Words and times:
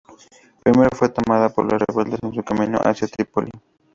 Primero 0.63 0.89
fue 0.95 1.09
tomada 1.09 1.49
por 1.49 1.71
los 1.71 1.79
rebeldes 1.79 2.23
en 2.23 2.33
su 2.33 2.43
camino 2.43 2.79
hacia 2.79 3.07
Trípoli. 3.07 3.51